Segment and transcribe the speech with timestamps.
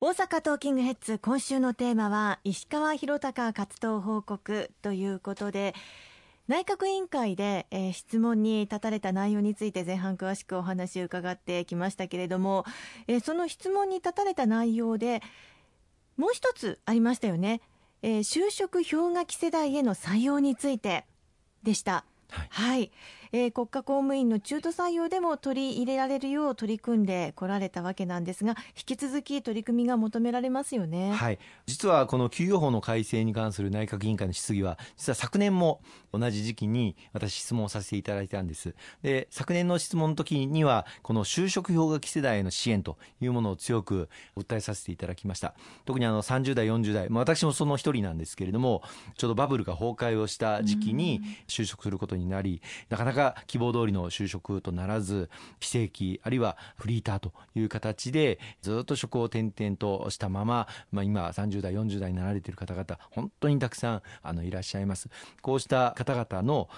[0.00, 5.74] 大阪トーキングヘッズ今週のテーマは石川博隆活動報告ということで
[6.46, 12.64] 内閣委員会で、えー、質問に立たれた内容について前半詳しくお話を伺ってきましたけれども、
[13.08, 15.20] えー、その質問に立たれた内容で
[16.16, 17.60] もう一つありましたよね、
[18.02, 21.06] えー、就職氷河期世代への採用について
[21.64, 22.04] でした。
[22.30, 22.92] はい、はい、
[23.32, 35.80] えー、国家公務員の中途採用でも取り入れられるよう取り組んでこられたわけなんですが引き続き取り組みが求められますよね、はい、実はこの給与法の改正に関する内閣委員会の質疑は実は昨年も
[36.12, 38.74] 同じ時期に私質問をさせていただいたんです。
[39.02, 45.54] で昨年の質問の時にはこの就職氷河期世代への支援というものを強く訴えさせていただきました。
[45.84, 48.82] 特にあの30代40代、まあ、私もその一人なんですけれども
[49.16, 65.08] ちょうどバブルが崩壊をした時期に就職することになりなかなか希望通りの就職とならず非正規あるいはフリーターという形でずっと職を転々としたまま、まあ、今30代40代になられている方々本当にたくさんあのいらっしゃいます。
[65.42, 66.68] こうした方々の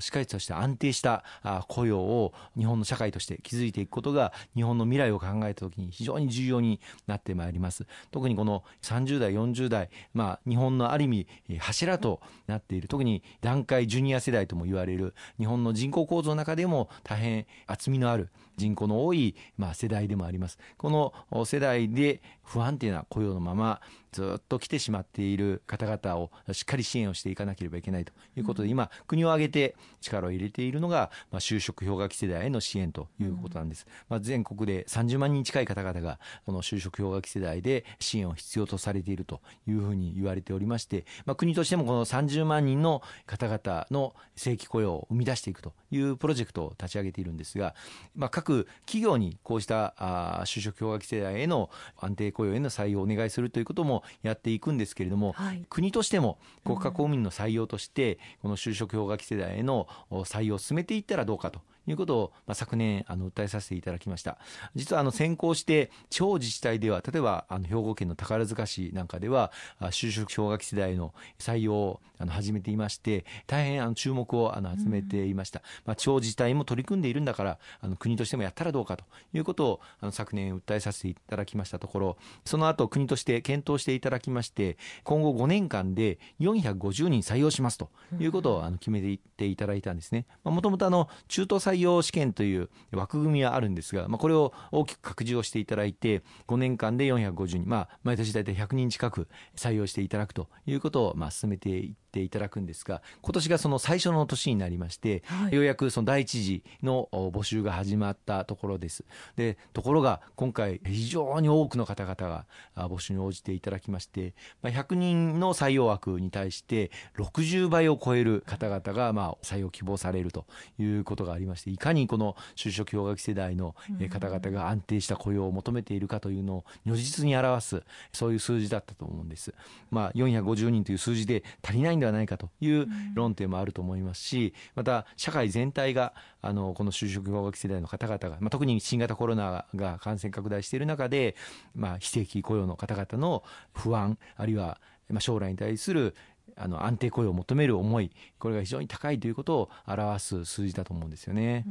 [0.00, 1.24] しっかりとした安定した
[1.68, 7.86] 雇用を日本の社会として築いていくことが日本の未来を考えた時に非常に重要になってまいります。
[8.10, 11.26] 特にこの30代40代、まあ、日本のある意味
[11.58, 12.88] 柱となっている。
[12.88, 18.28] 特に団塊ジュニア世代とも言われる日本の人口構造の中でも大変厚みのある
[18.58, 20.58] 人口の多い、まあ、世代でもあります。
[20.76, 22.20] この世代で
[22.50, 23.80] 不安定な雇用のまま
[24.12, 33.86] ずっと来てしまっている方々をしっかり支援をしていかなければいけないということで、今、国を挙げて力を入れているのが、まあ、就職氷河期世代への支援ということなんです。
[34.08, 47.74] まあ、全国で30万人近い方々が、この就職氷河期世代で支援を必要とされているというふうに言われておりまして、まあ、国としてもこの30万人の方々の正規雇用を生み出していくというプロジェクトを立ち上げているんですが、
[48.16, 64.38] まあ、各企業にこうしたあ就職氷河期世代への安定雇用への採用をお願いするということもやっていくんですけれども、はい、国としても国家公務員の採用として、この就職氷河期世代への採用を進めていったらどうかということを、まあ、昨年あの訴えさせていただきました。
[64.74, 90.26] 実はあの先行して地方自治体では例えばあの兵庫県の宝塚市なんかでは就職氷河期世代の採用をあの始めていまして大変あの注目をあの集めていました、うん、まあ、地方自治体も取り組んでいるんだからあの国としてもやったらどうかということをあの昨年訴えさせていただきましたところその後国として検討していただきまして今後5年間で450人採用しますということをあの決めていっていただいたんですね。
[90.44, 90.90] もともと
[91.28, 109.04] 中途採用試験という枠組みはあるんですが、まあ、これを大きく拡充をしていただいて5年間で450人、まあ、毎年大体100人近く採用していただくということをまあ進めていっていただくんですが今年がその最初の年になりまして、はい、ようやくその第一次の募集が始まったところです。
[109.36, 112.46] でところが今回非常に多くの方々が
[112.88, 120.46] 募集に応じていただきまして、まあ、100人の採用枠に対して60倍を超える方々がまあ採用希望されると
[120.78, 123.74] いうことがありましていかにこの就職氷河期世代の
[124.10, 127.82] 方々が安定した雇用を求めているかというのを如実に表す
[128.12, 129.52] そういう数字だったと思うんです。
[129.90, 141.34] まあ、450人という数字で足りないんではないかという論点もあると思いますしまた社会全体があのこの就職氷河期世代の方々が、まあ、特に新型コロナが感染拡大している中で、
[141.74, 143.42] まあ、非正規雇用の方々の
[143.74, 144.80] 不安あるいは
[145.18, 146.14] 将来に対する
[146.56, 151.64] あの安定雇用を求める思いこれが非常に高いということを表す数字だと思うんですよね。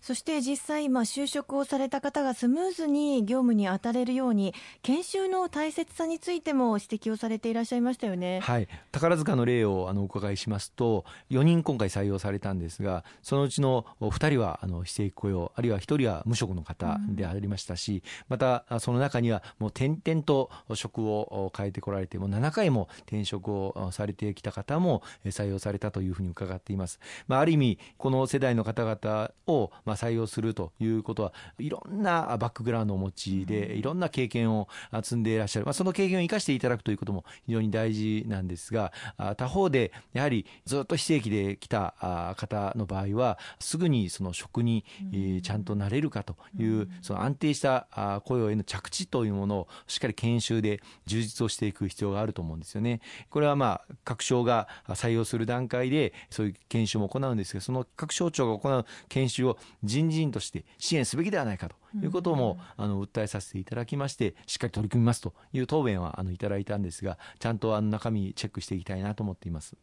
[0.00, 8.40] そして実際今就職をされた方がスムーズに業務に当たれるように研修の大切さについても指摘をされていらっしゃいましたよね。
[8.40, 27.00] はい、宝塚の例をあのお伺いしますと4人今回採用されたんですがそのうちの2人はあの非正規雇用あるいは1人は無職の方でありましたし、またその中にはもう転々と職を変えてこられても7回も転職をされてきた方も採用されたというふうに伺っています。
[27.26, 34.68] まあ、ある意味この世代の方々をまあ採用するということはいろんなバックグラウンドをお持ちでいろんな経験を
[35.02, 38.92] 積んでいらっしゃる、まあ、その経験を生かしていただくということも非常に大事なんですが
[39.36, 44.84] 他方でやはりずっと非正規で来た方の場合はすぐにその職に
[45.42, 53.00] ちゃんとなれるかというその安定した雇用への着地というものをしっかり研修で充実をしていく必要があると思うんですよね。
[53.30, 69.76] これはまあ各省が採用する段階でそういう研修も行うんですがその各省庁が行う研修を人事院として支援すべきではないかということも、あの訴えさせていただきましてしっかり取り組みますという答弁はあのいただいたんですがちゃんとあの中身チェックしていきたいなと思っています。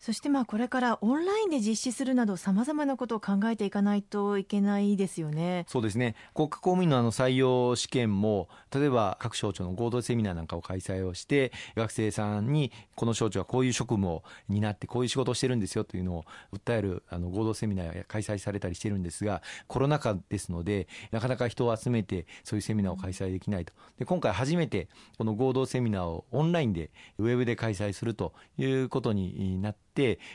[0.00, 5.66] そしてまあこれからオンラインで実施するなどさまざまなことを考えていかないといけないですよね。
[5.68, 24.88] そうですね国家公務員のあの採用試験も例えば各省庁の合同セミナーなんかを開催をして学生さんにこの省庁はこういう職務を担ってこういう仕事をしてるんですよというのを訴えるあの合同セミナーが開催されたりしてるんですがコロナ禍ですのでなかなか人を集めてそういうセミナーを開催できないとで今回初めて
[25.18, 29.89] この合同セミナーをオンラインでウェブで開催するということになって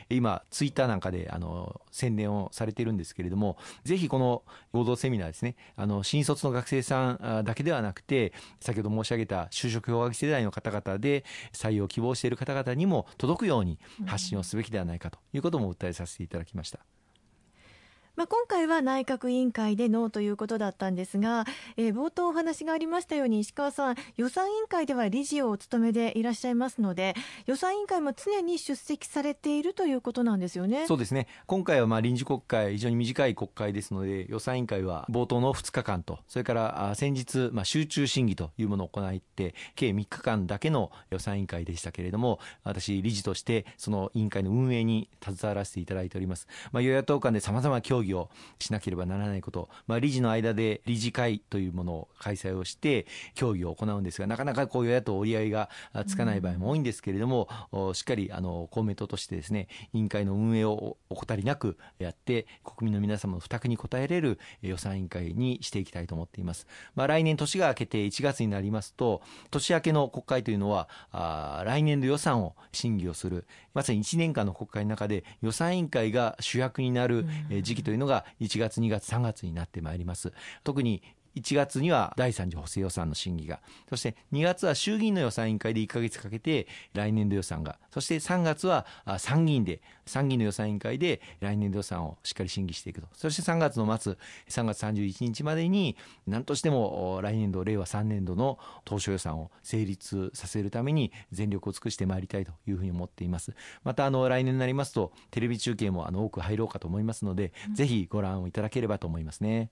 [0.08, 4.42] 今ツイッターなんかであの宣伝をされてるんですけれどもぜひこの
[4.72, 16.95] 合同セミナーですねあの新卒の学生さんだけではなくて先ほど申し上げた就職氷河期世代の方々で採用を希望している方々にも届くように発信をすべきではないかということも訴えさせていただきました。
[18.16, 21.44] まあ、今回は内閣委員会でノーということだったんですが、
[21.76, 27.14] えー、冒頭お話がありましたように石川さん予算委員会では理事をお務めでいらっしゃいますので
[27.44, 30.86] 予算委員会も常に出席されているということなんですよね。
[30.86, 31.26] そうですね。
[31.46, 55.68] 今回はまあ臨時国会非常に短い国会ですので予算委員会は冒頭の2日間とそれから先日まあ集中審議というものを行って計3日間だけの予算委員会でしたけれども私理事としてその委員会の運営に携わらせていただいております、まあ、与野党間でさまざま協議議をしなければならないこと、まあ、理事の間で理事会というものを開催をして協議を行うんですがなかなかこう与野党折り合いが
[56.06, 73.46] つかない場合も多いんですけれども、うん、しっかりあの公明党としてですね委員会の運営を怠りなくやって国民の皆様の負託に応えれる予算委員会にしていきたいと思っています、まあ、来年年が明けて1月になりますと年明けの国会というのはあ来年度予算を審議をする。
[73.74, 77.26] まさに1年間の国会の中で予算委員会が主役になる
[77.62, 80.32] 時期というのが1月、2月、3月になってまいります。
[80.64, 81.02] 特に
[81.36, 88.86] 1月には第3次補正予算の審議が、そして2月は衆議院の予算委員会で1か月かけて来年度予算が、そして3月は
[89.18, 93.08] 参議院で、参議院の予算委員会で来年度予算をしっかり審議していくと。
[93.12, 94.16] そして3月の末、
[94.48, 95.96] 3月31日までに、
[96.26, 103.54] 何としても来年度、令和3年度の当初予算を成立させるために全力を尽くしてまいりたいというふうに思っています。
[103.84, 109.70] また、あの、来年になりますと、テレビ中継もあの多く入ろうかと思いますので、うん、ぜひご覧をいただければと思いますね。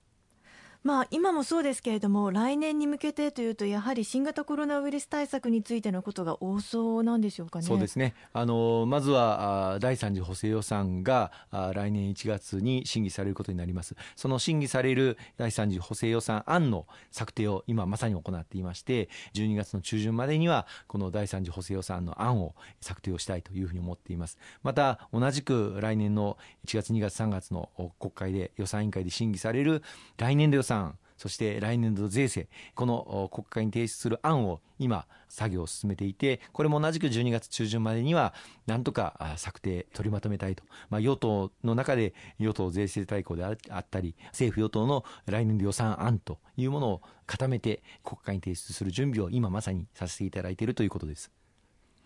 [0.85, 7.65] まあ、今もそうですけれども来年に向けてというとやはり新型コロナウイルス対策についてのことが多そうなんでしょうかね。
[7.65, 8.13] そうですね。
[8.33, 11.31] あのまずは第3次補正予算が
[11.73, 13.95] 来年1月に審議されることになります。
[14.15, 24.37] その審議される第3次補正予算案の策定を今まさに行っていまして12月の中旬までにはこの第3次補正予算案の案を策定をしたいというふうに思っています。
[24.61, 26.37] また同じく来年の
[26.67, 29.81] 1月2月3月の国会で予算委員会で審議される
[30.17, 38.33] 来年度予算算、そして来年度税制、この国会に提出する案を今、作業を進めていて、これも同じく12月中旬までには、
[38.67, 40.63] なんとか策定、取りまとめたいと。
[40.89, 51.31] まあ、与党の中で与党税制大綱であったり、政府与党の来年度予算案というものを固めて国会に提出する準備を今まさにさせていただいているということです。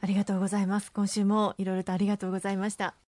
[0.02, 0.92] ありがとうございます。
[0.92, 3.09] 今週もいろとありがとうございました。